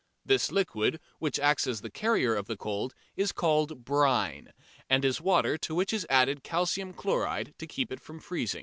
This 0.25 0.51
liquid, 0.51 0.99
which 1.19 1.37
acts 1.37 1.67
as 1.67 1.81
the 1.81 1.91
carrier 1.91 2.33
of 2.33 2.47
the 2.47 2.57
cold, 2.57 2.95
is 3.15 3.31
called 3.31 3.85
"brine," 3.85 4.51
and 4.89 5.05
is 5.05 5.21
water 5.21 5.59
to 5.59 5.75
which 5.75 5.93
is 5.93 6.07
added 6.09 6.43
calcium 6.43 6.91
chloride 6.91 7.53
to 7.59 7.67
keep 7.67 7.91
it 7.91 7.99
from 7.99 8.19
freezing. 8.19 8.59